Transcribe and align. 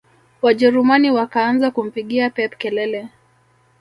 wajerumani 0.41 1.11
wakaanza 1.11 1.71
kumpigia 1.71 2.29
pep 2.29 2.57
kelele 2.57 3.07